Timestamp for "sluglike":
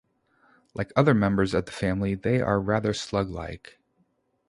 2.91-3.77